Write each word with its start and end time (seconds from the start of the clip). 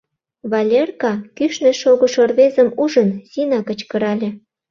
—Валерка!— 0.51 1.11
кӱшнӧ 1.37 1.71
шогышо 1.81 2.23
рвезым 2.29 2.69
ужын, 2.83 3.09
Зина 3.31 3.59
кычкырале. 3.67 4.29